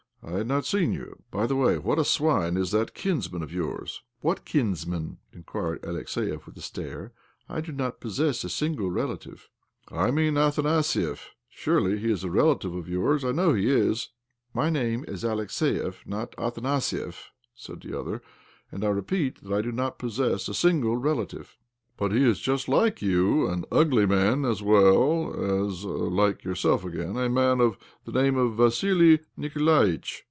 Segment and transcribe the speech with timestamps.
[0.23, 1.23] "I had not seen you.
[1.31, 5.81] By the way, what a swine is that kinsman of yours I ""What kinsman?" inquired
[5.81, 7.11] Alexiev with a stare."
[7.49, 9.49] I do not possess a single relative."
[9.89, 11.21] 4 50 OBLOMOV" I mean Athanasiev.
[11.49, 13.25] Surely he is a rela tive of yours?
[13.25, 14.09] I know he is.""
[14.53, 18.21] My name is Alexiev, not Athanasiev," said the other."
[18.71, 21.57] And I repeat that I do not possess a single Relative.""
[22.01, 27.15] But he is just like you— an ugly man, as well as (like yourself, again)
[27.15, 30.19] a man of the name of Vassili Nikolaitch?"